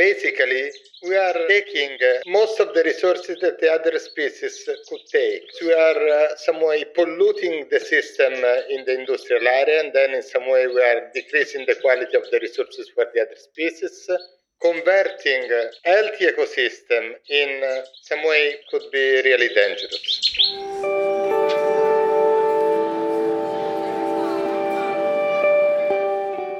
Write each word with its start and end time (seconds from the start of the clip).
Basically, 0.00 0.70
we 1.02 1.14
are 1.14 1.36
taking 1.46 1.90
uh, 2.00 2.20
most 2.28 2.58
of 2.58 2.72
the 2.72 2.82
resources 2.82 3.36
that 3.42 3.60
the 3.60 3.70
other 3.70 3.98
species 3.98 4.66
could 4.88 5.04
take. 5.12 5.42
So 5.52 5.66
we 5.66 5.74
are 5.74 6.02
uh, 6.08 6.36
some 6.38 6.64
way 6.66 6.86
polluting 6.96 7.66
the 7.70 7.80
system 7.80 8.32
uh, 8.32 8.74
in 8.74 8.86
the 8.86 8.98
industrial 8.98 9.46
area, 9.46 9.80
and 9.84 9.92
then 9.92 10.14
in 10.14 10.22
some 10.22 10.48
way 10.48 10.66
we 10.68 10.80
are 10.80 11.10
decreasing 11.12 11.66
the 11.66 11.76
quality 11.82 12.16
of 12.16 12.24
the 12.32 12.38
resources 12.40 12.88
for 12.94 13.04
the 13.12 13.20
other 13.20 13.36
species. 13.36 14.08
Converting 14.62 15.42
uh, 15.52 15.68
healthy 15.84 16.24
ecosystem 16.32 17.04
in 17.28 17.62
uh, 17.62 17.82
some 18.00 18.22
way 18.24 18.56
could 18.70 18.86
be 18.90 19.06
really 19.28 19.50
dangerous. 19.52 20.30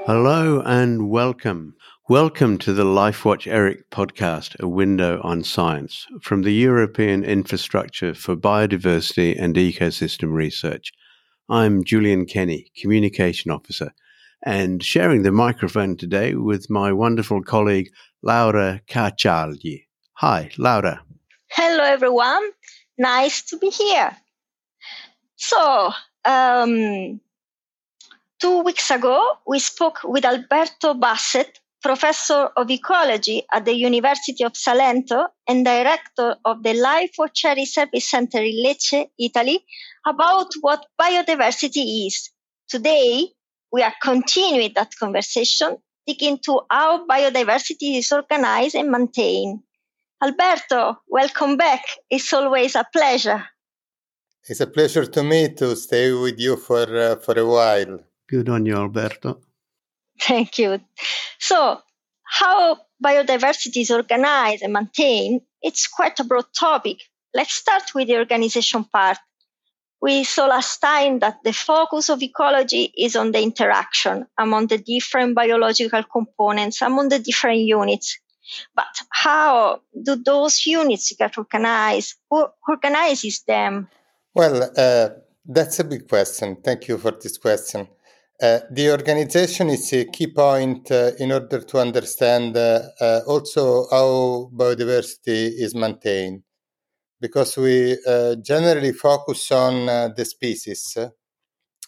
Hello 0.06 0.60
and 0.66 1.08
welcome. 1.08 1.74
Welcome 2.10 2.58
to 2.58 2.72
the 2.72 2.82
LifeWatch 2.82 3.46
ERIC 3.46 3.84
podcast, 3.92 4.58
a 4.58 4.66
window 4.66 5.20
on 5.22 5.44
science 5.44 6.08
from 6.20 6.42
the 6.42 6.52
European 6.52 7.22
Infrastructure 7.22 8.14
for 8.14 8.34
Biodiversity 8.34 9.40
and 9.40 9.54
Ecosystem 9.54 10.32
Research. 10.32 10.92
I'm 11.48 11.84
Julian 11.84 12.26
Kenny, 12.26 12.72
Communication 12.76 13.52
Officer, 13.52 13.92
and 14.44 14.82
sharing 14.82 15.22
the 15.22 15.30
microphone 15.30 15.96
today 15.96 16.34
with 16.34 16.68
my 16.68 16.92
wonderful 16.92 17.44
colleague 17.44 17.90
Laura 18.22 18.80
Cacciagli. 18.88 19.84
Hi, 20.14 20.50
Laura. 20.58 21.04
Hello, 21.52 21.84
everyone. 21.84 22.42
Nice 22.98 23.42
to 23.50 23.58
be 23.58 23.70
here. 23.70 24.16
So, 25.36 25.92
um, 26.24 27.20
Two 28.40 28.62
weeks 28.62 28.90
ago, 28.90 29.36
we 29.46 29.58
spoke 29.58 29.98
with 30.02 30.24
Alberto 30.24 30.94
Basset, 30.94 31.60
professor 31.82 32.48
of 32.56 32.70
ecology 32.70 33.42
at 33.52 33.64
the 33.64 33.74
University 33.74 34.44
of 34.44 34.52
Salento 34.52 35.26
and 35.48 35.64
director 35.64 36.36
of 36.44 36.62
the 36.62 36.74
LifeWatch 36.74 37.44
ERIC 37.44 37.66
Service 37.66 38.10
Center 38.10 38.42
in 38.42 38.62
Lecce, 38.64 39.08
Italy, 39.18 39.64
about 40.06 40.48
what 40.60 40.84
biodiversity 41.00 42.06
is. 42.06 42.30
Today, 42.68 43.28
we 43.72 43.82
are 43.82 43.94
continuing 44.02 44.72
that 44.74 44.92
conversation, 44.98 45.76
digging 46.06 46.36
into 46.36 46.60
how 46.70 47.06
biodiversity 47.06 47.98
is 47.98 48.12
organized 48.12 48.74
and 48.74 48.90
maintained. 48.90 49.60
Alberto, 50.22 50.98
welcome 51.08 51.56
back. 51.56 51.82
It's 52.10 52.32
always 52.32 52.74
a 52.74 52.84
pleasure. 52.92 53.44
It's 54.48 54.60
a 54.60 54.66
pleasure 54.66 55.06
to 55.06 55.22
me 55.22 55.54
to 55.54 55.76
stay 55.76 56.12
with 56.12 56.38
you 56.38 56.56
for, 56.56 56.84
uh, 56.96 57.16
for 57.16 57.38
a 57.38 57.46
while. 57.46 58.00
Good 58.28 58.48
on 58.48 58.66
you, 58.66 58.76
Alberto. 58.76 59.40
Thank 60.28 60.58
you. 60.58 60.80
So, 61.38 61.80
how 62.24 62.78
biodiversity 63.04 63.80
is 63.82 63.90
organized 63.90 64.62
and 64.62 64.72
maintained, 64.72 65.40
it's 65.62 65.86
quite 65.86 66.20
a 66.20 66.24
broad 66.24 66.46
topic. 66.58 66.98
Let's 67.34 67.54
start 67.54 67.94
with 67.94 68.08
the 68.08 68.18
organization 68.18 68.84
part. 68.84 69.18
We 70.02 70.24
saw 70.24 70.46
last 70.46 70.78
time 70.78 71.18
that 71.18 71.38
the 71.44 71.52
focus 71.52 72.08
of 72.08 72.22
ecology 72.22 72.92
is 72.96 73.16
on 73.16 73.32
the 73.32 73.42
interaction 73.42 74.26
among 74.38 74.68
the 74.68 74.78
different 74.78 75.34
biological 75.34 76.02
components, 76.04 76.80
among 76.80 77.10
the 77.10 77.18
different 77.18 77.60
units. 77.60 78.18
But 78.74 78.86
how 79.10 79.82
do 80.00 80.16
those 80.16 80.64
units 80.66 81.12
get 81.16 81.36
organized? 81.36 82.14
Who 82.30 82.46
organizes 82.66 83.42
them? 83.42 83.88
Well, 84.34 84.70
uh, 84.76 85.10
that's 85.44 85.78
a 85.80 85.84
big 85.84 86.08
question. 86.08 86.56
Thank 86.56 86.88
you 86.88 86.96
for 86.98 87.12
this 87.12 87.36
question. 87.36 87.88
Uh, 88.40 88.60
the 88.70 88.90
organization 88.90 89.68
is 89.68 89.92
a 89.92 90.06
key 90.06 90.28
point 90.28 90.90
uh, 90.90 91.10
in 91.18 91.30
order 91.30 91.60
to 91.60 91.76
understand 91.76 92.56
uh, 92.56 92.80
uh 92.98 93.20
also 93.26 93.86
how 93.90 94.50
biodiversity 94.54 95.52
is 95.58 95.74
maintained, 95.74 96.42
because 97.20 97.58
we 97.58 97.98
uh, 98.06 98.34
generally 98.36 98.92
focus 98.92 99.52
on 99.52 99.84
the 100.16 100.24
species, 100.24 100.96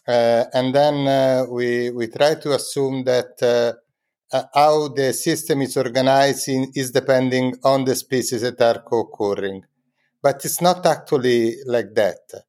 and 0.06 0.74
then 0.74 1.48
we 1.48 1.88
we 1.88 2.08
try 2.08 2.34
to 2.34 2.52
assume 2.52 3.02
that 3.04 3.32
how 4.54 4.88
the 4.88 5.14
system 5.14 5.62
is 5.62 5.74
organizing 5.78 6.70
is 6.74 6.90
depending 6.90 7.56
on 7.64 7.86
the 7.86 7.94
species 7.94 8.42
that 8.42 8.60
are 8.60 8.82
co-occurring, 8.82 9.64
but 10.22 10.44
it's 10.44 10.60
not 10.60 10.84
actually 10.84 11.56
like 11.64 11.94
that 11.94 12.44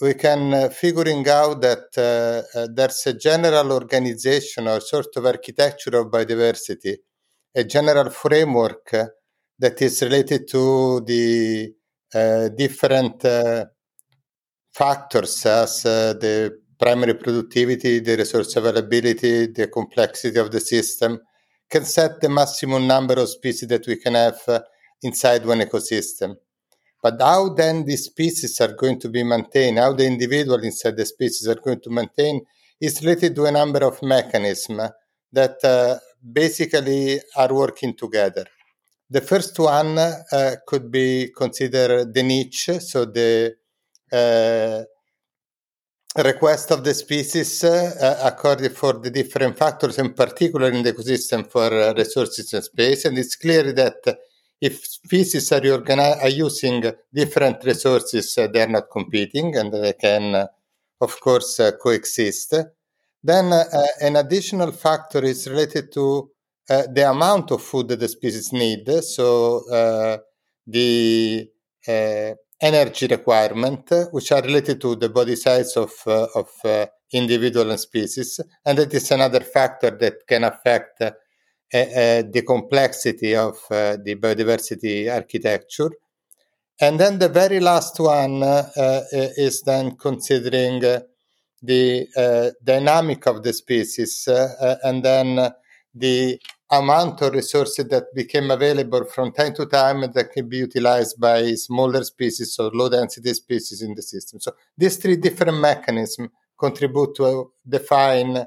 we 0.00 0.14
can 0.14 0.54
uh, 0.54 0.68
figuring 0.68 1.28
out 1.28 1.60
that 1.60 1.88
uh, 1.96 2.58
uh, 2.58 2.68
there's 2.72 3.06
a 3.06 3.14
general 3.14 3.72
organization 3.72 4.68
or 4.68 4.80
sort 4.80 5.08
of 5.16 5.26
architecture 5.26 5.96
of 5.98 6.06
biodiversity, 6.06 6.96
a 7.54 7.64
general 7.64 8.10
framework 8.10 8.94
uh, 8.94 9.06
that 9.58 9.82
is 9.82 10.00
related 10.02 10.46
to 10.48 11.00
the 11.00 11.72
uh, 12.14 12.48
different 12.50 13.24
uh, 13.24 13.66
factors 14.72 15.44
as 15.44 15.82
the 15.82 16.56
primary 16.78 17.14
productivity, 17.14 17.98
the 17.98 18.16
resource 18.16 18.54
availability, 18.54 19.48
the 19.48 19.66
complexity 19.66 20.38
of 20.38 20.52
the 20.52 20.60
system, 20.60 21.18
can 21.68 21.84
set 21.84 22.20
the 22.20 22.28
maximum 22.28 22.86
number 22.86 23.14
of 23.14 23.28
species 23.28 23.68
that 23.68 23.84
we 23.88 23.96
can 23.96 24.14
have 24.14 24.40
inside 25.02 25.44
one 25.44 25.58
ecosystem. 25.58 26.36
But 27.02 27.20
how 27.20 27.50
then 27.50 27.84
these 27.84 28.04
species 28.04 28.60
are 28.60 28.72
going 28.72 28.98
to 29.00 29.08
be 29.08 29.22
maintained, 29.22 29.78
how 29.78 29.92
the 29.92 30.06
individual 30.06 30.62
inside 30.64 30.96
the 30.96 31.06
species 31.06 31.46
are 31.46 31.60
going 31.66 31.80
to 31.80 31.90
maintain, 31.90 32.44
is 32.80 33.02
related 33.02 33.34
to 33.36 33.46
a 33.46 33.52
number 33.52 33.84
of 33.84 34.02
mechanisms 34.02 34.90
that 35.32 35.62
uh, 35.64 35.98
basically 36.32 37.20
are 37.36 37.52
working 37.52 37.94
together. 37.94 38.44
The 39.10 39.20
first 39.20 39.58
one 39.58 39.96
uh, 39.98 40.56
could 40.66 40.90
be 40.90 41.30
considered 41.36 42.12
the 42.12 42.22
niche, 42.22 42.70
so 42.80 43.04
the 43.06 43.54
uh, 44.12 44.82
request 46.22 46.70
of 46.72 46.84
the 46.84 46.94
species 46.94 47.64
uh, 47.64 48.20
according 48.24 48.70
for 48.70 48.94
the 48.94 49.10
different 49.10 49.56
factors, 49.56 49.98
in 49.98 50.12
particular 50.14 50.70
in 50.70 50.82
the 50.82 50.92
ecosystem 50.92 51.50
for 51.50 51.72
uh, 51.72 51.94
resources 51.94 52.52
and 52.52 52.64
space. 52.64 53.04
And 53.04 53.16
it's 53.16 53.36
clear 53.36 53.72
that 53.72 54.18
if 54.60 54.84
species 54.84 55.52
are, 55.52 55.60
organi- 55.60 56.22
are 56.22 56.28
using 56.28 56.84
different 57.12 57.64
resources, 57.64 58.36
uh, 58.38 58.48
they 58.48 58.62
are 58.62 58.68
not 58.68 58.90
competing 58.90 59.56
and 59.56 59.72
they 59.72 59.92
can, 59.92 60.34
uh, 60.34 60.46
of 61.00 61.20
course, 61.20 61.60
uh, 61.60 61.72
coexist. 61.80 62.54
Then 63.22 63.52
uh, 63.52 63.64
an 64.00 64.16
additional 64.16 64.72
factor 64.72 65.24
is 65.24 65.48
related 65.48 65.92
to 65.92 66.30
uh, 66.70 66.82
the 66.92 67.10
amount 67.10 67.50
of 67.50 67.62
food 67.62 67.88
that 67.88 68.00
the 68.00 68.08
species 68.08 68.52
need. 68.52 68.88
So 69.02 69.68
uh, 69.70 70.18
the 70.66 71.48
energy 72.60 73.06
requirement, 73.06 73.90
which 74.10 74.30
are 74.32 74.42
related 74.42 74.80
to 74.80 74.96
the 74.96 75.08
body 75.08 75.36
size 75.36 75.76
of, 75.76 75.92
of 76.06 76.48
individual 77.12 77.76
species. 77.78 78.40
And 78.64 78.78
that 78.78 78.92
is 78.92 79.10
another 79.10 79.40
factor 79.40 79.90
that 79.90 80.26
can 80.26 80.44
affect 80.44 81.00
uh, 81.00 81.12
the 81.72 82.44
complexity 82.46 83.34
of 83.34 83.56
uh, 83.70 83.96
the 84.02 84.16
biodiversity 84.16 85.12
architecture. 85.12 85.90
And 86.80 86.98
then 86.98 87.18
the 87.18 87.28
very 87.28 87.60
last 87.60 87.98
one 87.98 88.42
uh, 88.42 88.70
uh 88.76 89.00
is 89.12 89.62
then 89.62 89.96
considering 89.96 90.84
uh, 90.84 91.00
the 91.60 92.06
uh, 92.16 92.50
dynamic 92.62 93.26
of 93.26 93.42
the 93.42 93.52
species 93.52 94.28
and 94.84 95.02
then 95.04 95.50
the 95.92 96.38
amount 96.70 97.22
of 97.22 97.32
resources 97.32 97.88
that 97.88 98.14
became 98.14 98.50
available 98.50 99.04
from 99.04 99.32
time 99.32 99.54
to 99.54 99.66
time 99.66 100.00
that 100.12 100.30
can 100.32 100.48
be 100.48 100.58
utilized 100.58 101.18
by 101.18 101.54
smaller 101.54 102.04
species 102.04 102.56
or 102.58 102.70
low 102.72 102.88
density 102.88 103.32
species 103.34 103.82
in 103.82 103.94
the 103.94 104.02
system. 104.02 104.38
So 104.38 104.52
these 104.76 104.98
three 104.98 105.16
different 105.16 105.58
mechanisms 105.58 106.28
contribute 106.58 107.14
to 107.16 107.52
define 107.66 108.46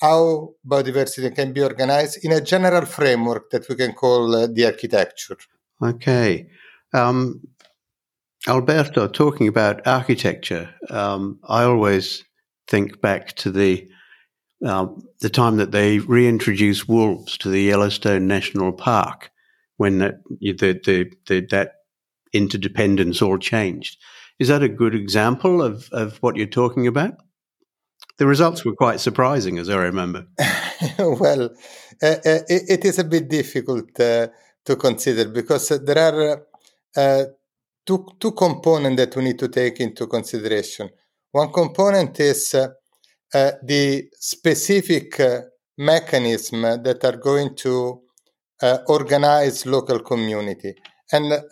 how 0.00 0.54
biodiversity 0.66 1.34
can 1.34 1.52
be 1.52 1.62
organized 1.62 2.24
in 2.24 2.32
a 2.32 2.40
general 2.40 2.84
framework 2.86 3.50
that 3.50 3.68
we 3.68 3.76
can 3.76 3.92
call 3.92 4.34
uh, 4.34 4.46
the 4.46 4.66
architecture. 4.66 5.36
Okay. 5.82 6.48
Um, 6.92 7.42
Alberto, 8.46 9.08
talking 9.08 9.48
about 9.48 9.86
architecture, 9.86 10.68
um, 10.90 11.38
I 11.48 11.62
always 11.64 12.24
think 12.68 13.00
back 13.00 13.34
to 13.36 13.50
the 13.50 13.88
uh, 14.64 14.86
the 15.20 15.28
time 15.28 15.56
that 15.56 15.72
they 15.72 15.98
reintroduced 15.98 16.88
wolves 16.88 17.36
to 17.36 17.50
the 17.50 17.60
Yellowstone 17.60 18.26
National 18.26 18.72
Park, 18.72 19.30
when 19.76 19.98
the, 19.98 20.20
the, 20.40 21.10
the, 21.26 21.40
that 21.50 21.72
interdependence 22.32 23.20
all 23.20 23.36
changed. 23.36 23.98
Is 24.38 24.48
that 24.48 24.62
a 24.62 24.68
good 24.68 24.94
example 24.94 25.62
of, 25.62 25.88
of 25.92 26.16
what 26.18 26.36
you're 26.36 26.46
talking 26.46 26.86
about? 26.86 27.14
The 28.16 28.26
results 28.26 28.64
were 28.64 28.76
quite 28.76 29.00
surprising, 29.00 29.58
as 29.58 29.68
I 29.68 29.76
remember. 29.76 30.26
well, 30.98 31.50
uh, 32.02 32.06
uh, 32.06 32.40
it, 32.48 32.62
it 32.68 32.84
is 32.84 32.98
a 32.98 33.04
bit 33.04 33.28
difficult 33.28 33.98
uh, 33.98 34.28
to 34.64 34.76
consider 34.76 35.28
because 35.28 35.68
there 35.68 35.98
are 35.98 36.46
uh, 36.96 37.24
two, 37.84 38.06
two 38.20 38.32
components 38.32 39.00
that 39.00 39.16
we 39.16 39.24
need 39.24 39.38
to 39.40 39.48
take 39.48 39.80
into 39.80 40.06
consideration. 40.06 40.90
One 41.32 41.52
component 41.52 42.20
is 42.20 42.54
uh, 42.54 42.68
uh, 43.34 43.50
the 43.64 44.08
specific 44.12 45.20
mechanism 45.78 46.62
that 46.62 47.04
are 47.04 47.16
going 47.16 47.56
to 47.56 48.00
organized 48.86 49.66
local 49.66 49.98
community. 49.98 50.72
And 51.10 51.42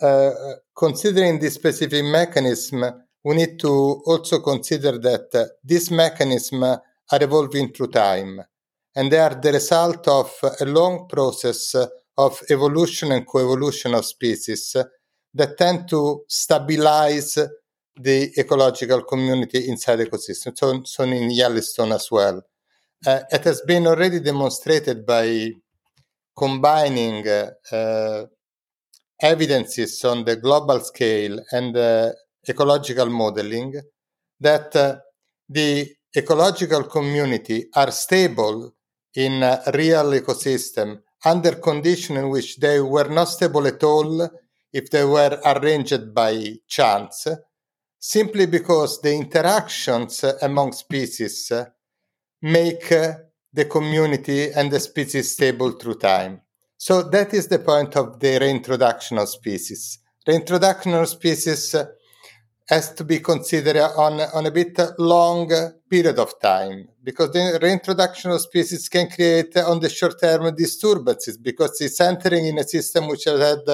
considering 0.75 1.39
this 1.39 1.55
specific 1.55 2.05
mechanism, 2.05 3.02
we 3.23 3.35
need 3.35 3.59
to 3.59 4.01
also 4.05 4.39
consider 4.39 4.97
that 4.99 5.33
uh, 5.33 5.45
these 5.63 5.89
mechanisms 5.91 6.63
are 6.63 7.23
evolving 7.23 7.71
through 7.71 7.87
time. 7.87 8.41
And 8.95 9.11
they 9.11 9.19
are 9.19 9.35
the 9.35 9.53
result 9.53 10.07
of 10.07 10.31
a 10.59 10.65
long 10.65 11.07
process 11.07 11.75
of 12.17 12.41
evolution 12.49 13.11
and 13.11 13.25
coevolution 13.25 13.97
of 13.97 14.05
species 14.05 14.75
that 15.33 15.57
tend 15.57 15.89
to 15.89 16.23
stabilize 16.27 17.37
the 17.95 18.31
ecological 18.37 19.03
community 19.03 19.67
inside 19.67 19.97
the 19.97 20.05
ecosystem. 20.05 20.57
So, 20.57 20.83
so 20.83 21.03
in 21.03 21.31
Yellowstone 21.31 21.91
as 21.91 22.09
well. 22.11 22.43
Uh, 23.05 23.19
it 23.31 23.43
has 23.43 23.61
been 23.61 23.87
already 23.87 24.19
demonstrated 24.19 25.05
by 25.05 25.51
combining 26.35 27.27
uh, 27.27 27.51
uh, 27.71 28.25
evidences 29.21 30.03
on 30.05 30.23
the 30.23 30.35
global 30.35 30.79
scale 30.79 31.39
and 31.51 31.75
ecological 32.47 33.09
modeling 33.09 33.73
that 34.39 34.75
uh, 34.75 34.97
the 35.47 35.95
ecological 36.15 36.83
community 36.83 37.67
are 37.75 37.91
stable 37.91 38.75
in 39.15 39.43
a 39.43 39.63
real 39.73 40.11
ecosystem 40.11 41.01
under 41.25 41.55
conditions 41.55 42.19
in 42.19 42.29
which 42.29 42.57
they 42.57 42.79
were 42.79 43.09
not 43.09 43.25
stable 43.25 43.65
at 43.67 43.83
all 43.83 44.29
if 44.71 44.89
they 44.89 45.05
were 45.05 45.39
arranged 45.45 46.13
by 46.13 46.55
chance, 46.67 47.27
simply 47.99 48.45
because 48.47 48.99
the 49.01 49.13
interactions 49.13 50.23
among 50.41 50.71
species 50.73 51.51
make 52.41 52.89
the 53.53 53.65
community 53.65 54.51
and 54.51 54.71
the 54.71 54.79
species 54.79 55.31
stable 55.31 55.71
through 55.71 55.95
time. 55.95 56.41
So 56.77 57.03
that 57.03 57.33
is 57.33 57.47
the 57.47 57.59
point 57.59 57.95
of 57.95 58.19
the 58.19 58.39
reintroduction 58.39 59.17
of 59.19 59.29
species. 59.29 59.99
Reintroduction 60.27 60.93
of 60.95 61.07
species 61.07 61.75
has 62.73 62.93
to 62.93 63.03
be 63.03 63.19
considered 63.19 63.77
on, 63.77 64.19
on 64.37 64.45
a 64.47 64.51
bit 64.51 64.79
long 64.97 65.47
period 65.89 66.17
of 66.17 66.39
time 66.39 66.87
because 67.03 67.31
the 67.31 67.59
reintroduction 67.61 68.31
of 68.31 68.41
species 68.41 68.89
can 68.89 69.07
create 69.09 69.55
on 69.57 69.79
the 69.79 69.89
short 69.89 70.19
term 70.19 70.55
disturbances 70.55 71.37
because 71.37 71.79
it's 71.81 72.01
entering 72.01 72.47
in 72.47 72.57
a 72.57 72.63
system 72.63 73.07
which 73.07 73.25
has 73.25 73.39
had 73.39 73.65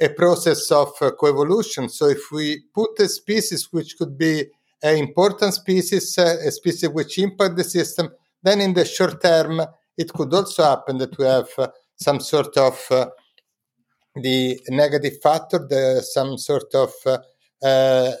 a 0.00 0.08
process 0.08 0.70
of 0.72 0.88
coevolution. 1.22 1.88
So 1.90 2.08
if 2.08 2.32
we 2.32 2.62
put 2.74 2.98
a 2.98 3.08
species 3.08 3.68
which 3.70 3.96
could 3.96 4.18
be 4.18 4.46
an 4.82 4.96
important 4.96 5.54
species, 5.54 6.18
a 6.18 6.50
species 6.50 6.88
which 6.88 7.18
impact 7.18 7.56
the 7.56 7.64
system, 7.64 8.08
then 8.42 8.60
in 8.60 8.72
the 8.74 8.84
short 8.84 9.22
term, 9.22 9.62
it 9.96 10.12
could 10.12 10.32
also 10.34 10.64
happen 10.64 10.98
that 10.98 11.16
we 11.18 11.26
have 11.26 11.48
some 11.94 12.18
sort 12.18 12.56
of 12.56 12.76
uh, 12.90 13.06
the 14.16 14.58
negative 14.68 15.20
factor, 15.22 15.58
the, 15.58 16.02
some 16.02 16.38
sort 16.38 16.74
of 16.74 16.92
uh, 17.06 17.18
uh, 17.62 18.12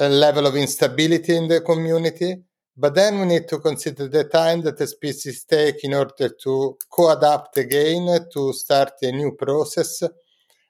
a 0.00 0.08
level 0.08 0.46
of 0.46 0.56
instability 0.56 1.36
in 1.36 1.48
the 1.48 1.60
community. 1.60 2.36
But 2.76 2.94
then 2.94 3.20
we 3.20 3.26
need 3.26 3.48
to 3.48 3.58
consider 3.58 4.08
the 4.08 4.24
time 4.24 4.60
that 4.62 4.76
the 4.76 4.86
species 4.86 5.44
take 5.44 5.82
in 5.82 5.94
order 5.94 6.28
to 6.42 6.76
co-adapt 6.90 7.56
again 7.56 8.26
to 8.34 8.52
start 8.52 8.92
a 9.00 9.12
new 9.12 9.32
process. 9.32 10.02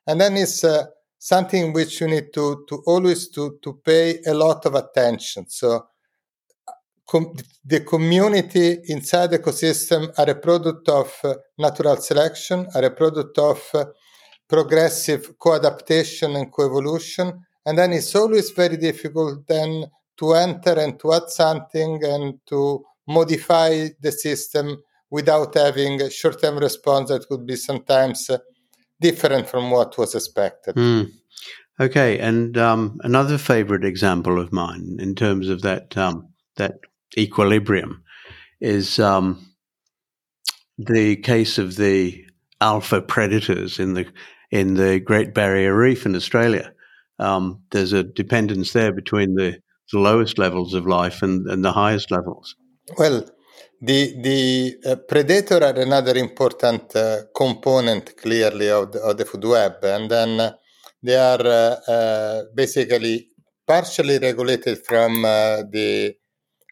And 0.06 0.20
then 0.20 0.36
it's 0.36 0.62
uh, 0.62 0.84
something 1.18 1.72
which 1.72 2.00
you 2.00 2.06
need 2.06 2.32
to, 2.34 2.64
to 2.68 2.82
always 2.86 3.28
to, 3.30 3.58
to 3.62 3.80
pay 3.84 4.20
a 4.24 4.34
lot 4.34 4.64
of 4.66 4.76
attention. 4.76 5.46
So 5.48 5.86
com- 7.08 7.34
the 7.64 7.80
community 7.80 8.78
inside 8.86 9.32
the 9.32 9.40
ecosystem 9.40 10.12
are 10.16 10.30
a 10.30 10.36
product 10.36 10.88
of 10.88 11.12
uh, 11.24 11.34
natural 11.58 11.96
selection, 11.96 12.68
are 12.72 12.84
a 12.84 12.90
product 12.90 13.36
of 13.38 13.60
uh, 13.74 13.86
progressive 14.48 15.36
co-adaptation 15.40 16.36
and 16.36 16.52
co-evolution, 16.52 17.45
and 17.66 17.76
then 17.76 17.92
it's 17.92 18.14
always 18.14 18.50
very 18.50 18.76
difficult 18.76 19.46
then 19.48 19.86
to 20.18 20.32
enter 20.32 20.78
and 20.78 20.98
to 21.00 21.12
add 21.12 21.28
something 21.28 22.02
and 22.02 22.38
to 22.46 22.82
modify 23.06 23.88
the 24.00 24.12
system 24.12 24.82
without 25.10 25.54
having 25.54 26.00
a 26.00 26.10
short-term 26.10 26.58
response 26.58 27.10
that 27.10 27.26
could 27.28 27.46
be 27.46 27.56
sometimes 27.56 28.30
uh, 28.30 28.38
different 29.00 29.48
from 29.48 29.70
what 29.70 29.98
was 29.98 30.14
expected. 30.14 30.74
Mm. 30.76 31.10
Okay, 31.78 32.18
and 32.18 32.56
um, 32.56 32.98
another 33.04 33.36
favorite 33.36 33.84
example 33.84 34.40
of 34.40 34.52
mine 34.52 34.96
in 34.98 35.14
terms 35.14 35.48
of 35.50 35.60
that 35.62 35.94
um, 35.96 36.28
that 36.56 36.78
equilibrium 37.18 38.02
is 38.60 38.98
um, 38.98 39.54
the 40.78 41.16
case 41.16 41.58
of 41.58 41.76
the 41.76 42.24
alpha 42.62 43.02
predators 43.02 43.78
in 43.78 43.92
the 43.92 44.06
in 44.50 44.74
the 44.74 45.00
Great 45.00 45.34
Barrier 45.34 45.76
Reef 45.76 46.06
in 46.06 46.16
Australia 46.16 46.72
um, 47.18 47.62
there's 47.70 47.92
a 47.92 48.02
dependence 48.02 48.72
there 48.72 48.92
between 48.92 49.34
the, 49.34 49.58
the 49.92 49.98
lowest 49.98 50.38
levels 50.38 50.74
of 50.74 50.86
life 50.86 51.22
and, 51.22 51.46
and, 51.46 51.64
the 51.64 51.72
highest 51.72 52.10
levels. 52.10 52.56
Well, 52.98 53.24
the 53.80 54.20
the 54.22 54.76
uh, 54.86 54.96
predator 55.08 55.62
are 55.62 55.78
another 55.78 56.16
important 56.16 56.94
uh, 56.94 57.22
component 57.34 58.16
clearly 58.16 58.70
of 58.70 58.92
the, 58.92 59.00
of 59.00 59.16
the, 59.16 59.24
food 59.24 59.44
web, 59.44 59.76
and 59.82 60.10
then 60.10 60.40
uh, 60.40 60.52
they 61.02 61.16
are 61.16 61.40
uh, 61.40 61.90
uh, 61.90 62.42
basically 62.54 63.28
partially 63.66 64.18
regulated 64.18 64.78
from 64.84 65.24
uh, 65.24 65.62
the 65.70 66.14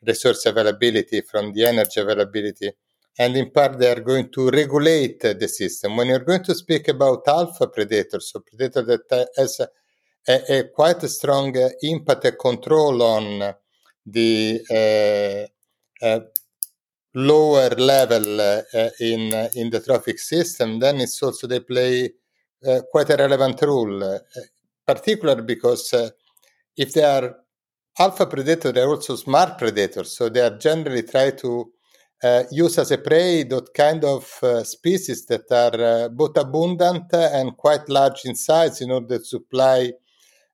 resource 0.07 0.47
availability, 0.47 1.21
from 1.23 1.53
the 1.53 1.65
energy 1.65 2.01
availability, 2.01 2.71
and 3.19 3.37
in 3.37 3.51
part 3.51 3.79
they 3.79 3.91
are 3.91 4.01
going 4.01 4.31
to 4.31 4.51
regulate 4.51 5.21
the 5.21 5.49
system. 5.49 5.97
When 5.97 6.09
you're 6.09 6.25
going 6.25 6.45
to 6.45 6.55
speak 6.55 6.89
about 6.89 7.27
alpha 7.27 7.67
predators, 7.67 8.31
so 8.31 8.41
predator 8.41 8.83
that 8.83 9.29
has 9.37 9.61
a, 10.29 10.59
a 10.59 10.65
quite 10.75 11.03
strong 11.03 11.57
uh, 11.57 11.69
impact 11.83 12.25
and 12.25 12.39
control 12.39 13.03
on 13.03 13.55
the 14.07 15.49
uh, 16.03 16.05
uh, 16.05 16.21
lower 17.15 17.71
level 17.71 18.41
uh, 18.41 18.63
in 19.01 19.33
in 19.55 19.71
the 19.71 19.81
trophic 19.85 20.19
system, 20.19 20.79
then 20.81 21.01
it's 21.01 21.23
also 21.23 21.47
they 21.47 21.61
play 21.61 22.11
uh, 22.67 22.81
quite 22.91 23.11
a 23.11 23.17
relevant 23.17 23.61
role, 23.63 24.03
uh, 24.03 24.19
particularly 24.87 25.43
because 25.43 25.95
if 26.77 26.93
they 26.93 27.05
are 27.05 27.37
alpha 27.99 28.27
predator, 28.27 28.73
they're 28.73 28.89
also 28.89 29.17
smart 29.17 29.59
predators, 29.59 30.17
so 30.17 30.29
they 30.29 30.41
are 30.41 30.59
generally 30.59 31.03
try 31.03 31.31
to 31.31 31.71
use 32.51 32.79
as 32.79 32.91
a 32.91 32.97
prey 32.97 33.43
that 33.43 33.75
kind 33.75 34.03
of 34.03 34.25
species 34.67 35.27
that 35.27 35.45
are 35.51 36.09
both 36.09 36.37
abundant 36.39 37.13
and 37.13 37.55
quite 37.57 37.87
large 37.89 38.25
in 38.25 38.35
size 38.35 38.81
in 38.81 38.91
order 38.91 39.19
to 39.19 39.25
supply 39.25 39.93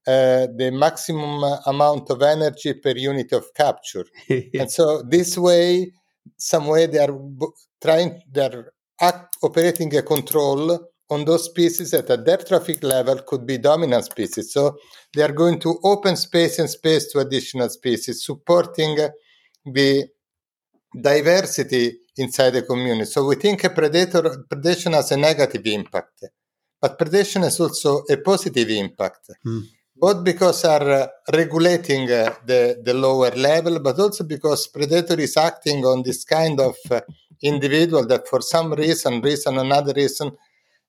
uh, 0.06 0.46
the 0.56 0.70
maximum 0.72 1.42
amount 1.66 2.08
of 2.10 2.22
energy 2.22 2.72
per 2.74 2.96
unit 2.96 3.32
of 3.32 3.44
capture. 3.54 4.06
And 4.58 4.70
so 4.70 5.02
this 5.02 5.36
way, 5.36 5.92
some 6.38 6.66
way 6.68 6.86
they 6.86 6.98
are 6.98 7.14
trying, 7.82 8.22
they're 8.32 8.72
act, 9.00 9.36
operating 9.42 9.94
a 9.96 10.02
control 10.02 10.88
on 11.10 11.24
those 11.24 11.44
species 11.44 11.90
that 11.90 12.08
at 12.08 12.24
their 12.24 12.38
trophic 12.38 12.82
level 12.82 13.18
could 13.26 13.46
be 13.46 13.58
dominant 13.58 14.04
species. 14.04 14.52
So 14.52 14.78
they 15.14 15.22
are 15.22 15.32
going 15.32 15.58
to 15.60 15.78
open 15.82 16.16
space 16.16 16.58
and 16.58 16.70
space 16.70 17.12
to 17.12 17.18
additional 17.18 17.68
species, 17.68 18.24
supporting 18.24 18.96
the 19.66 20.06
diversity 20.98 21.98
inside 22.16 22.50
the 22.50 22.62
community. 22.62 23.04
So 23.04 23.26
we 23.26 23.34
think 23.34 23.64
a 23.64 23.70
predator 23.70 24.22
predation 24.50 24.94
has 24.94 25.10
a 25.12 25.16
negative 25.16 25.66
impact, 25.66 26.24
but 26.80 26.98
predation 26.98 27.42
has 27.42 27.58
also 27.60 28.02
a 28.08 28.16
positive 28.16 28.70
impact. 28.70 29.30
Mm 29.44 29.64
both 30.00 30.24
because 30.24 30.64
are 30.64 30.90
uh, 30.90 31.06
regulating 31.32 32.10
uh, 32.10 32.34
the, 32.46 32.80
the 32.82 32.94
lower 32.94 33.30
level, 33.32 33.78
but 33.80 33.98
also 33.98 34.24
because 34.24 34.66
predator 34.68 35.20
is 35.20 35.36
acting 35.36 35.84
on 35.84 36.02
this 36.02 36.24
kind 36.24 36.58
of 36.58 36.74
uh, 36.90 37.00
individual 37.42 38.06
that 38.06 38.26
for 38.26 38.40
some 38.40 38.72
reason, 38.72 39.20
reason 39.20 39.58
another 39.58 39.92
reason, 39.94 40.32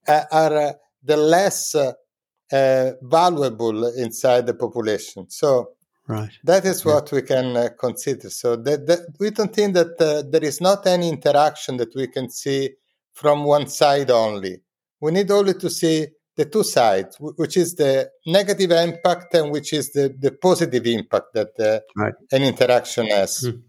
uh, 0.08 0.24
are 0.32 0.58
uh, 0.58 0.74
the 1.04 1.18
less 1.18 1.76
uh, 1.76 2.92
valuable 3.02 3.88
inside 3.98 4.46
the 4.48 4.54
population. 4.54 5.30
So 5.30 5.72
right. 6.08 6.32
that 6.46 6.66
is 6.66 6.86
what 6.86 7.12
we 7.12 7.22
can 7.22 7.70
consider. 7.78 8.30
So 8.30 8.56
that, 8.56 8.88
that, 8.88 9.00
we 9.20 9.32
don't 9.32 9.54
think 9.54 9.74
that 9.74 9.98
there 10.32 10.44
is 10.44 10.62
not 10.62 10.88
any 10.88 11.10
interaction 11.10 11.78
that 11.78 11.94
we 11.96 12.08
can 12.08 12.30
see 12.30 12.70
from 13.12 13.44
one 13.44 13.68
side 13.68 14.10
only. 14.10 14.62
We 15.02 15.12
need 15.12 15.32
only 15.32 15.56
to 15.56 15.70
see 15.70 16.08
the 16.38 16.46
two 16.46 16.64
sides, 16.64 17.18
which 17.20 17.58
is 17.58 17.76
the 17.76 18.10
negative 18.26 18.72
impact 18.72 19.34
and 19.34 19.52
which 19.52 19.74
is 19.74 19.92
the, 19.92 20.16
the 20.20 20.32
positive 20.32 20.86
impact 20.88 21.34
that 21.34 21.60
uh, 21.60 21.80
right. 21.96 22.14
an 22.32 22.44
interaction 22.44 23.08
has. 23.08 23.44
Mm. 23.44 23.62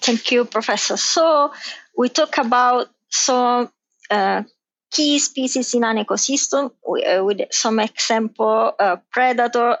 Thank 0.00 0.32
you, 0.32 0.44
Professor. 0.44 0.96
So 0.96 1.52
we 1.96 2.08
talk 2.08 2.36
about 2.38 2.88
some 3.08 3.70
uh, 4.10 4.42
key 4.90 5.18
species 5.18 5.74
in 5.74 5.84
an 5.84 6.04
ecosystem 6.04 6.70
uh, 6.86 7.24
with 7.24 7.40
some 7.50 7.80
example, 7.80 8.72
uh, 8.78 8.96
predator, 9.10 9.78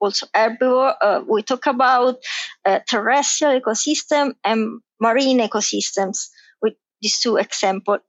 also 0.00 0.26
herbivore. 0.34 0.94
Uh, 1.00 1.20
we 1.28 1.42
talk 1.42 1.66
about 1.66 2.16
uh, 2.64 2.80
terrestrial 2.88 3.60
ecosystem 3.60 4.34
and 4.42 4.80
marine 5.00 5.38
ecosystems 5.38 6.30
with 6.60 6.74
these 7.00 7.20
two 7.20 7.36
examples. 7.36 8.00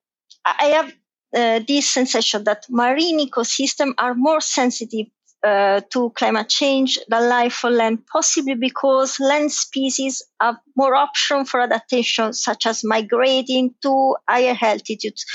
I 0.46 0.66
have 0.66 0.94
uh, 1.36 1.60
this 1.68 1.90
sensation 1.90 2.44
that 2.44 2.66
marine 2.70 3.20
ecosystems 3.28 3.94
are 3.98 4.14
more 4.14 4.42
sensitive 4.42 5.08
uh, 5.44 5.82
to 5.92 6.10
climate 6.12 6.48
change 6.48 6.98
than 7.10 7.28
life 7.28 7.66
on 7.66 7.76
land, 7.76 8.06
possibly 8.08 8.56
because 8.56 9.20
land 9.20 9.52
species 9.52 10.24
have 10.40 10.56
more 10.76 10.96
options 10.96 11.50
for 11.50 11.60
adaptation, 11.60 12.34
such 12.34 12.66
as 12.66 12.84
migrating 12.84 13.74
to 13.82 14.16
higher 14.30 14.58
altitudes. 14.62 15.26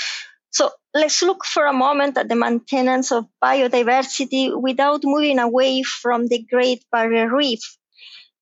So 0.51 0.71
let's 0.95 1.21
look 1.21 1.45
for 1.45 1.65
a 1.65 1.73
moment 1.73 2.17
at 2.17 2.27
the 2.27 2.35
maintenance 2.35 3.11
of 3.11 3.25
biodiversity 3.43 4.59
without 4.59 5.01
moving 5.03 5.37
away 5.37 5.83
from 5.83 6.27
the 6.27 6.43
Great 6.49 6.83
Barrier 6.91 7.33
Reef. 7.33 7.61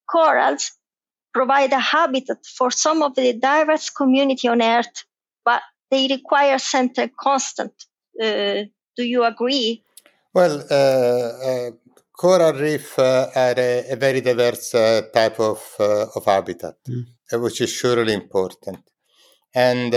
Corals 0.10 0.72
provide 1.34 1.74
a 1.74 1.80
habitat 1.80 2.38
for 2.46 2.72
some 2.72 3.04
of 3.04 3.14
the 3.16 3.34
diverse 3.34 3.90
community 3.90 4.48
on 4.48 4.62
Earth, 4.62 5.04
but 5.44 5.62
they 5.90 6.08
require 6.08 6.60
center 6.60 7.10
constant. 7.20 7.74
Uh, 8.22 8.64
do 8.96 9.04
you 9.04 9.24
agree? 9.24 9.84
Well, 10.34 10.64
uh, 10.70 10.76
uh, 10.76 11.72
coral 12.16 12.54
reef 12.54 13.00
uh, 13.00 13.30
are 13.36 13.56
a, 13.58 13.92
a, 13.92 13.96
very 13.96 14.22
diverse 14.22 14.76
uh, 14.76 15.02
type 15.14 15.40
of, 15.40 15.60
uh, 15.80 16.06
of 16.16 16.26
habitat, 16.26 16.76
mm. 16.88 17.06
which 17.42 17.62
is 17.62 17.72
surely 17.72 18.14
important. 18.14 18.80
And 19.56 19.92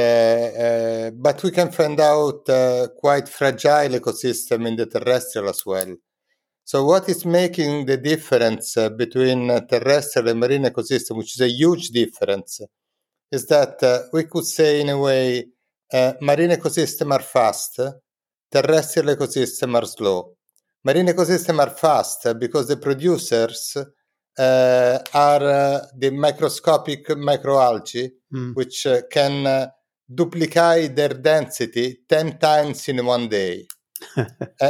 but 1.22 1.42
we 1.42 1.50
can 1.50 1.70
find 1.70 2.00
out 2.00 2.44
quite 2.96 3.28
fragile 3.28 3.98
ecosystem 4.00 4.66
in 4.66 4.76
the 4.76 4.86
terrestrial 4.86 5.50
as 5.50 5.66
well. 5.66 5.94
So, 6.64 6.84
what 6.84 7.10
is 7.10 7.26
making 7.26 7.84
the 7.84 7.98
difference 7.98 8.76
between 8.96 9.48
terrestrial 9.66 10.28
and 10.28 10.40
marine 10.40 10.64
ecosystem, 10.64 11.18
which 11.18 11.34
is 11.34 11.42
a 11.42 11.50
huge 11.50 11.88
difference, 11.88 12.62
is 13.30 13.46
that 13.48 14.08
we 14.14 14.24
could 14.24 14.46
say 14.46 14.80
in 14.80 14.88
a 14.88 14.98
way 14.98 15.48
marine 16.20 16.52
ecosystem 16.52 17.12
are 17.12 17.22
fast, 17.22 17.80
terrestrial 18.50 19.14
ecosystem 19.16 19.74
are 19.74 19.86
slow. 19.86 20.36
Marine 20.84 21.08
ecosystem 21.08 21.58
are 21.60 21.70
fast 21.70 22.38
because 22.38 22.68
the 22.68 22.76
producers 22.76 23.76
uh, 24.38 24.98
are 25.12 25.42
uh, 25.42 25.80
the 25.96 26.10
microscopic 26.10 27.06
microalgae, 27.08 28.10
mm. 28.32 28.54
which 28.54 28.86
can 29.10 29.70
duplicate 30.12 30.94
their 30.96 31.10
density 31.10 31.98
10 32.08 32.38
times 32.38 32.88
in 32.88 33.04
one 33.04 33.28
day. 33.28 33.66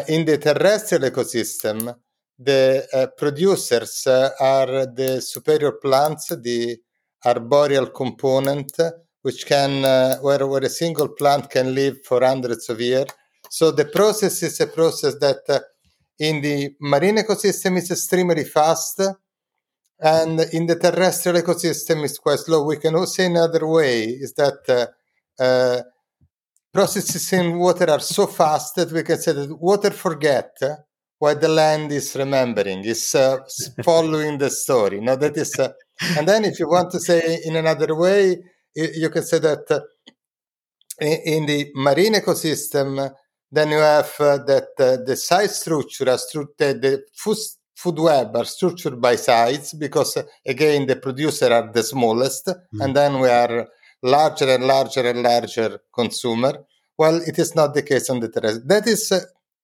In 0.08 0.24
the 0.24 0.38
terrestrial 0.38 1.04
ecosystem, 1.04 1.94
the 2.36 3.12
producers 3.16 4.06
are 4.06 4.86
the 4.86 5.20
superior 5.20 5.72
plants, 5.72 6.28
the 6.42 6.76
arboreal 7.24 7.90
component, 7.90 8.72
which 9.22 9.46
can, 9.46 9.82
where, 10.22 10.46
where 10.46 10.64
a 10.64 10.68
single 10.68 11.08
plant 11.08 11.50
can 11.50 11.74
live 11.74 11.98
for 12.04 12.24
hundreds 12.24 12.68
of 12.68 12.80
years 12.80 13.06
so 13.52 13.72
the 13.72 13.86
process 13.86 14.44
is 14.44 14.60
a 14.60 14.68
process 14.68 15.16
that 15.18 15.40
uh, 15.48 15.58
in 16.20 16.40
the 16.40 16.76
marine 16.80 17.16
ecosystem 17.16 17.78
is 17.78 17.90
extremely 17.90 18.44
fast 18.44 19.02
and 19.98 20.40
in 20.52 20.66
the 20.66 20.76
terrestrial 20.76 21.42
ecosystem 21.42 22.04
is 22.04 22.16
quite 22.16 22.38
slow. 22.38 22.64
We 22.64 22.76
can 22.76 22.94
also 22.94 23.10
say 23.10 23.26
another 23.26 23.66
way 23.66 24.04
is 24.04 24.34
that 24.34 24.60
uh, 24.68 25.42
uh, 25.42 25.82
processes 26.72 27.32
in 27.32 27.58
water 27.58 27.90
are 27.90 27.98
so 27.98 28.28
fast 28.28 28.76
that 28.76 28.92
we 28.92 29.02
can 29.02 29.18
say 29.18 29.32
that 29.32 29.60
water 29.60 29.90
forget 29.90 30.56
while 31.18 31.36
the 31.36 31.48
land 31.48 31.90
is 31.90 32.14
remembering, 32.14 32.84
is 32.84 33.16
uh, 33.16 33.38
following 33.82 34.38
the 34.38 34.48
story. 34.48 35.00
Now 35.00 35.16
that 35.16 35.36
is, 35.36 35.58
uh, 35.58 35.72
and 36.16 36.26
then 36.26 36.44
if 36.44 36.60
you 36.60 36.68
want 36.68 36.92
to 36.92 37.00
say 37.00 37.40
in 37.44 37.56
another 37.56 37.96
way, 37.96 38.38
you 38.74 39.10
can 39.10 39.22
say 39.22 39.38
that 39.38 39.82
in 41.00 41.46
the 41.46 41.70
marine 41.74 42.14
ecosystem, 42.14 43.10
then 43.50 43.70
you 43.70 43.78
have 43.78 44.12
uh, 44.20 44.38
that 44.38 44.68
uh, 44.78 44.96
the 45.04 45.16
size 45.16 45.60
structure, 45.60 46.04
stru- 46.04 46.46
the, 46.56 46.74
the 46.74 47.02
food, 47.14 47.36
food 47.74 47.98
web 47.98 48.36
are 48.36 48.44
structured 48.44 49.00
by 49.00 49.16
size 49.16 49.72
because, 49.72 50.18
again, 50.46 50.86
the 50.86 50.96
producer 50.96 51.52
are 51.52 51.72
the 51.72 51.82
smallest, 51.82 52.46
mm. 52.46 52.54
and 52.80 52.94
then 52.94 53.18
we 53.18 53.28
are 53.28 53.66
larger 54.02 54.48
and 54.48 54.64
larger 54.64 55.06
and 55.08 55.22
larger 55.22 55.80
consumer. 55.92 56.64
Well, 56.96 57.20
it 57.26 57.38
is 57.38 57.54
not 57.54 57.74
the 57.74 57.82
case 57.82 58.10
on 58.10 58.20
the 58.20 58.28
terrestrial. 58.28 58.66
That 58.66 58.86
is 58.86 59.10
uh, 59.10 59.20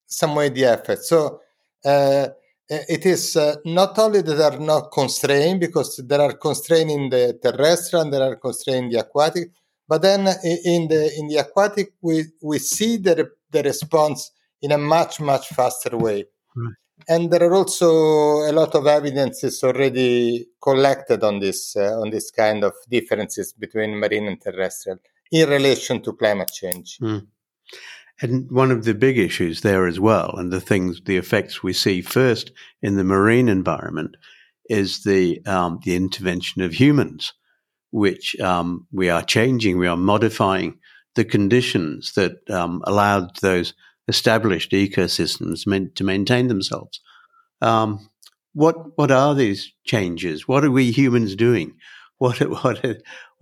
some 0.07 0.35
way 0.35 0.49
the 0.49 0.65
effect. 0.65 1.05
So 1.05 1.41
uh, 1.85 2.29
it 2.69 3.07
is 3.07 3.37
uh, 3.37 3.57
not 3.65 3.99
only 3.99 4.23
that 4.23 4.35
there 4.35 4.53
are 4.53 4.59
no 4.59 4.83
constraints 4.83 5.65
because 5.67 6.01
there 6.05 6.21
are 6.21 6.35
constraints 6.35 6.93
in 6.93 7.09
the 7.09 7.39
terrestrial 7.43 8.03
and 8.03 8.13
there 8.13 8.23
are 8.23 8.37
constraints 8.37 8.85
in 8.85 8.91
the 8.91 9.01
aquatic, 9.01 9.51
but 9.89 10.03
then 10.03 10.27
in 10.43 10.89
the 10.89 11.13
in 11.19 11.29
the 11.29 11.37
aquatic 11.37 11.95
we 12.03 12.25
we 12.43 12.59
see 12.59 12.97
the 12.97 13.31
the 13.51 13.63
response 13.63 14.33
in 14.63 14.73
a 14.73 14.79
much 14.79 15.21
much 15.21 15.49
faster 15.49 15.97
way 15.97 16.25
right. 16.57 16.75
and 17.09 17.31
there 17.31 17.45
are 17.45 17.55
also 17.55 17.89
a 18.51 18.53
lot 18.53 18.75
of 18.75 18.87
evidences 18.87 19.63
already 19.63 20.47
collected 20.61 21.23
on 21.23 21.39
this 21.39 21.77
uh, 21.77 22.01
on 22.01 22.11
this 22.11 22.31
kind 22.31 22.65
of 22.65 22.73
differences 22.91 23.53
between 23.53 23.99
marine 23.99 24.27
and 24.27 24.41
terrestrial 24.41 24.99
in 25.31 25.49
relation 25.49 26.03
to 26.03 26.13
climate 26.15 26.51
change 26.53 26.99
mm. 26.99 27.25
And 28.23 28.51
one 28.51 28.71
of 28.71 28.85
the 28.85 28.95
big 28.95 29.19
issues 29.19 29.61
there 29.61 29.87
as 29.87 30.01
well 30.01 30.35
and 30.37 30.53
the 30.53 30.61
things 30.61 31.01
the 31.05 31.17
effects 31.17 31.63
we 31.63 31.73
see 31.73 32.01
first 32.01 32.51
in 32.83 32.97
the 32.97 33.05
marine 33.05 33.49
environment 33.49 34.17
is 34.69 35.05
the 35.05 35.45
um, 35.47 35.81
the 35.85 35.95
intervention 35.95 36.63
of 36.63 36.73
humans 36.73 37.33
which 37.91 38.39
um, 38.41 38.87
we 38.93 39.09
are 39.11 39.23
changing 39.23 39.79
we 39.79 39.87
are 39.87 39.97
modifying 39.97 40.79
the 41.17 41.25
conditions 41.25 42.13
that 42.13 42.49
um, 42.51 42.83
allowed 42.85 43.35
those 43.37 43.75
established 44.07 44.71
ecosystems 44.71 45.67
meant 45.67 45.97
to 45.97 46.05
maintain 46.05 46.47
themselves. 46.47 47.01
Um, 47.61 48.09
what 48.53 48.97
what 48.97 49.11
are 49.11 49.35
these 49.35 49.73
changes? 49.85 50.47
What 50.47 50.65
are 50.65 50.71
we 50.71 50.93
humans 50.93 51.35
doing? 51.35 51.75
What 52.19 52.39
what 52.63 52.85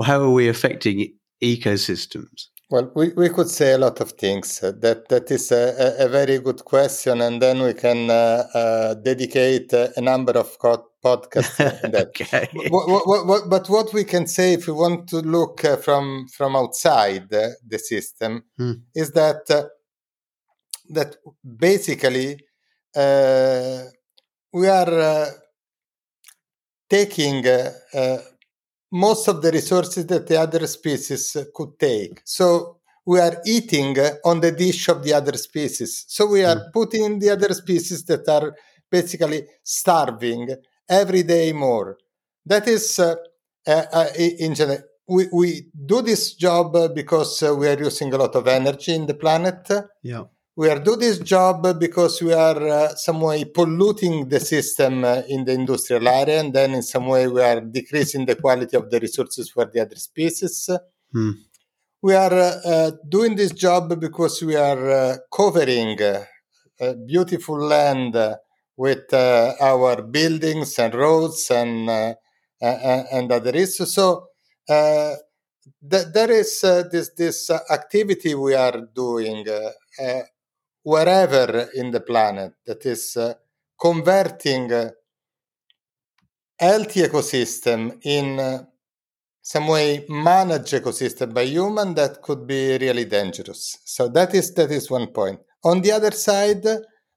how 0.02 0.22
are 0.22 0.30
we 0.30 0.48
affecting 0.48 1.14
ecosystems? 1.42 2.46
Well, 2.70 2.90
we, 2.94 3.10
we 3.10 3.28
could 3.28 3.50
say 3.50 3.72
a 3.72 3.78
lot 3.78 4.00
of 4.00 4.12
things. 4.12 4.62
Uh, 4.62 4.72
that 4.78 5.08
that 5.08 5.30
is 5.30 5.52
a, 5.52 5.96
a, 5.98 6.08
very 6.08 6.38
good 6.38 6.64
question, 6.64 7.20
and 7.20 7.40
then 7.40 7.62
we 7.62 7.74
can 7.74 8.10
uh, 8.10 8.44
uh, 8.54 8.94
dedicate 8.94 9.72
a 9.72 10.00
number 10.00 10.32
of 10.32 10.58
co- 10.58 10.88
podcasts. 11.04 11.60
okay. 11.94 12.48
What, 12.70 13.06
what, 13.06 13.26
what, 13.26 13.50
but 13.50 13.68
what 13.68 13.92
we 13.92 14.04
can 14.04 14.26
say, 14.26 14.54
if 14.54 14.66
we 14.66 14.72
want 14.72 15.08
to 15.10 15.18
look 15.18 15.62
uh, 15.64 15.76
from 15.76 16.26
from 16.28 16.56
outside 16.56 17.28
the 17.28 17.78
system, 17.78 18.44
hmm. 18.56 18.72
is 18.94 19.12
that 19.12 19.50
uh, 19.50 19.64
that 20.88 21.16
basically 21.58 22.40
uh, 22.96 23.82
we 24.54 24.68
are 24.68 25.26
taking 26.88 27.44
most 28.94 29.26
of 29.26 29.42
the 29.42 29.50
resources 29.50 30.06
that 30.06 30.28
the 30.28 30.40
other 30.40 30.64
species 30.68 31.36
could 31.52 31.76
take. 31.80 32.20
So 32.24 32.78
we 33.04 33.18
are 33.18 33.36
eating 33.44 33.96
on 34.24 34.38
the 34.38 34.52
dish 34.52 34.88
of 34.88 35.02
the 35.02 35.12
other 35.12 35.36
species. 35.36 36.04
So 36.06 36.26
we 36.26 36.44
are 36.44 36.56
mm. 36.56 36.72
putting 36.72 37.18
the 37.18 37.30
other 37.30 37.52
species 37.54 38.04
that 38.04 38.28
are 38.28 38.54
basically 38.88 39.46
starving 39.64 40.48
every 40.88 41.24
day 41.24 41.52
more. 41.52 41.98
That 42.46 42.68
is, 42.68 43.00
uh, 43.00 43.16
uh, 43.66 43.84
uh 43.92 44.06
in 44.16 44.54
general, 44.54 44.78
we, 45.08 45.26
we 45.32 45.66
do 45.84 46.00
this 46.00 46.34
job 46.34 46.94
because 46.94 47.42
uh, 47.42 47.52
we 47.52 47.66
are 47.66 47.78
using 47.78 48.14
a 48.14 48.16
lot 48.16 48.36
of 48.36 48.46
energy 48.46 48.94
in 48.94 49.06
the 49.06 49.14
planet. 49.14 49.68
Yeah 50.02 50.24
we 50.56 50.70
are 50.70 50.78
doing 50.78 51.00
this 51.00 51.18
job 51.18 51.78
because 51.80 52.22
we 52.22 52.32
are 52.32 52.68
uh, 52.68 52.94
some 52.94 53.20
way 53.20 53.44
polluting 53.44 54.28
the 54.28 54.38
system 54.38 55.04
uh, 55.04 55.22
in 55.28 55.44
the 55.44 55.52
industrial 55.52 56.06
area 56.06 56.40
and 56.40 56.54
then 56.54 56.74
in 56.74 56.82
some 56.82 57.06
way 57.06 57.26
we 57.26 57.42
are 57.42 57.60
decreasing 57.60 58.24
the 58.24 58.36
quality 58.36 58.76
of 58.76 58.88
the 58.90 59.00
resources 59.00 59.50
for 59.50 59.64
the 59.64 59.80
other 59.80 59.96
species 59.96 60.70
hmm. 61.12 61.30
we 62.02 62.14
are 62.14 62.32
uh, 62.32 62.90
doing 63.08 63.34
this 63.34 63.52
job 63.52 63.98
because 63.98 64.42
we 64.42 64.54
are 64.54 64.90
uh, 64.90 65.16
covering 65.34 66.00
uh, 66.00 66.24
beautiful 67.04 67.58
land 67.58 68.16
with 68.76 69.12
uh, 69.12 69.54
our 69.60 70.02
buildings 70.02 70.78
and 70.78 70.94
roads 70.94 71.50
and 71.50 72.16
and 72.60 73.30
other 73.30 73.50
issues 73.50 73.92
so 73.92 74.28
th- 74.68 76.06
there 76.12 76.30
is 76.30 76.60
this 76.60 77.10
this 77.16 77.50
activity 77.50 78.34
we 78.34 78.54
are 78.54 78.80
doing 78.94 79.44
wherever 80.84 81.68
in 81.74 81.90
the 81.90 82.00
planet 82.00 82.52
that 82.66 82.86
is 82.86 83.16
uh, 83.16 83.34
converting 83.80 84.72
uh, 84.72 84.90
healthy 86.58 87.00
ecosystem 87.02 87.98
in 88.04 88.38
uh, 88.38 88.64
some 89.42 89.66
way 89.66 90.04
managed 90.08 90.72
ecosystem 90.72 91.34
by 91.34 91.42
human 91.42 91.94
that 91.94 92.22
could 92.22 92.46
be 92.46 92.78
really 92.78 93.04
dangerous. 93.04 93.78
So 93.84 94.08
that 94.08 94.34
is 94.34 94.54
that 94.54 94.70
is 94.70 94.90
one 94.90 95.08
point. 95.08 95.40
On 95.64 95.80
the 95.80 95.92
other 95.92 96.12
side 96.12 96.64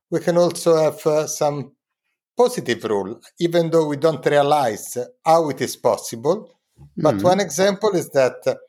we 0.09 0.19
can 0.21 0.37
also 0.37 0.75
have 0.77 1.05
uh, 1.05 1.27
some 1.27 1.73
positive 2.35 2.83
rule 2.85 3.19
even 3.39 3.69
though 3.69 3.87
we 3.87 3.97
don't 3.97 4.25
realize 4.25 4.97
how 5.25 5.49
it 5.49 5.61
is 5.61 5.75
possible. 5.75 6.53
But 6.95 7.15
mm-hmm. 7.15 7.25
one 7.25 7.39
example 7.39 7.95
is 7.95 8.09
that 8.11 8.59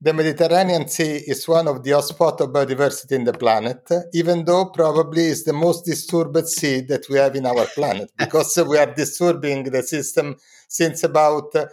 the 0.00 0.12
Mediterranean 0.12 0.86
Sea 0.86 1.16
is 1.26 1.48
one 1.48 1.66
of 1.66 1.82
the 1.82 1.90
hotspots 1.90 2.40
of 2.40 2.50
biodiversity 2.50 3.12
in 3.12 3.24
the 3.24 3.32
planet, 3.32 3.88
even 4.12 4.44
though 4.44 4.66
probably 4.66 5.26
it's 5.26 5.42
the 5.42 5.52
most 5.52 5.84
disturbed 5.84 6.46
sea 6.46 6.80
that 6.82 7.08
we 7.10 7.18
have 7.18 7.34
in 7.34 7.46
our 7.46 7.66
planet, 7.66 8.10
because 8.18 8.56
we 8.68 8.78
are 8.78 8.94
disturbing 8.94 9.64
the 9.64 9.82
system 9.82 10.36
since 10.68 11.02
about 11.02 11.52
uh, 11.56 11.66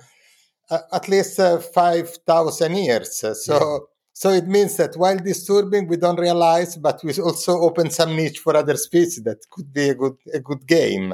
at 0.92 1.08
least 1.08 1.40
uh, 1.40 1.60
5,000 1.60 2.76
years. 2.76 3.20
So, 3.20 3.54
yeah. 3.54 3.78
so 4.14 4.30
it 4.32 4.48
means 4.48 4.78
that 4.78 4.96
while 4.98 5.18
disturbing, 5.18 5.88
we 5.88 5.98
don't 5.98 6.20
realize, 6.20 6.78
but 6.78 7.04
we 7.04 7.14
also 7.20 7.60
open 7.60 7.92
some 7.92 8.16
niche 8.16 8.40
for 8.40 8.56
other 8.56 8.76
species 8.76 9.24
that 9.24 9.38
could 9.52 9.72
be 9.72 9.90
a 9.90 9.96
good 9.96 10.18
a 10.34 10.40
good 10.40 10.66
game. 10.66 11.14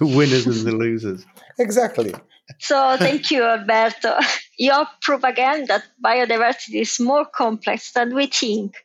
The 0.00 0.06
winners 0.16 0.46
and 0.46 0.66
the 0.66 0.72
losers. 0.72 1.24
Exactly. 1.60 2.12
So 2.58 2.96
thank 2.98 3.30
you, 3.30 3.42
Alberto. 3.44 4.18
You 4.58 4.84
prove 5.00 5.24
again 5.24 5.66
that 5.66 5.82
biodiversity 6.04 6.82
is 6.82 7.00
more 7.00 7.24
complex 7.24 7.92
than 7.92 8.14
we 8.14 8.26
think. 8.26 8.76